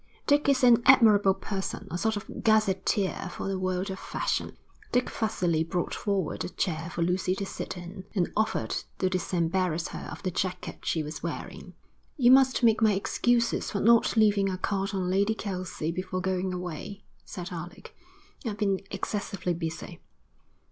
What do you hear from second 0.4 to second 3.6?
is an admirable person, a sort of gazetteer for the